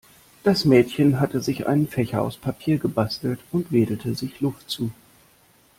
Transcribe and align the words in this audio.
Das 0.41 0.65
Mädchen 0.65 1.19
hatte 1.19 1.41
sich 1.41 1.67
einen 1.67 1.87
Fächer 1.87 2.23
aus 2.23 2.35
Papier 2.35 2.79
gebastelt 2.79 3.39
und 3.51 3.71
wedelte 3.71 4.15
sich 4.15 4.41
Luft 4.41 4.67
zu. 4.67 4.89